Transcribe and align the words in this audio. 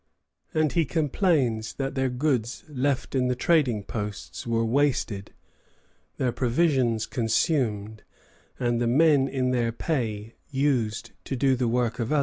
And 0.51 0.71
he 0.73 0.83
complains 0.83 1.73
that 1.73 1.93
their 1.93 2.09
goods 2.09 2.63
left 2.67 3.13
in 3.13 3.27
the 3.27 3.35
trading 3.35 3.83
posts 3.83 4.47
were 4.47 4.65
wasted, 4.65 5.31
their 6.17 6.31
provisions 6.31 7.05
consumed, 7.05 8.01
and 8.59 8.81
the 8.81 8.87
men 8.87 9.27
in 9.27 9.51
their 9.51 9.71
pay 9.71 10.33
used 10.49 11.11
to 11.25 11.35
do 11.35 11.55
the 11.55 11.67
work 11.67 11.99
of 11.99 12.11
others. 12.11 12.19